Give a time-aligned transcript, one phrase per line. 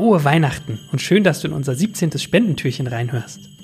[0.00, 2.18] frohe Weihnachten und schön, dass du in unser 17.
[2.18, 3.59] Spendentürchen reinhörst.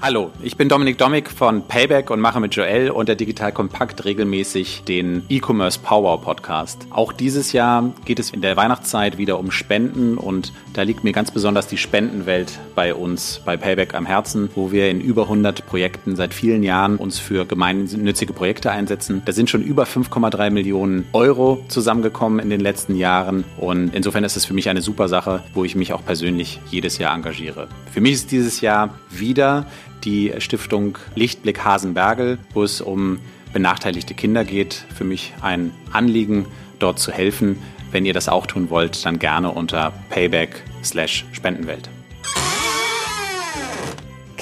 [0.00, 4.04] Hallo, ich bin Dominik Domik von Payback und mache mit Joel und der Digital Kompakt
[4.04, 6.86] regelmäßig den E-Commerce Power Podcast.
[6.90, 11.10] Auch dieses Jahr geht es in der Weihnachtszeit wieder um Spenden und da liegt mir
[11.10, 15.66] ganz besonders die Spendenwelt bei uns bei Payback am Herzen, wo wir in über 100
[15.66, 19.22] Projekten seit vielen Jahren uns für gemeinnützige Projekte einsetzen.
[19.24, 24.36] Da sind schon über 5,3 Millionen Euro zusammengekommen in den letzten Jahren und insofern ist
[24.36, 27.66] es für mich eine super Sache, wo ich mich auch persönlich jedes Jahr engagiere.
[27.92, 29.66] Für mich ist dieses Jahr wieder
[30.08, 33.18] die Stiftung Lichtblick Hasenbergel, wo es um
[33.52, 34.84] benachteiligte Kinder geht.
[34.96, 36.46] Für mich ein Anliegen,
[36.78, 37.58] dort zu helfen.
[37.90, 40.62] Wenn ihr das auch tun wollt, dann gerne unter payback
[41.32, 41.90] Spendenwelt.